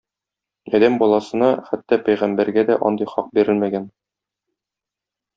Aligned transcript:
Адәм 0.77 0.95
баласына, 1.01 1.49
хәтта 1.67 1.99
пәйгамбәргә 2.07 2.63
дә 2.69 2.77
андый 2.89 3.11
хак 3.11 3.27
бирелмәгән. 3.39 3.85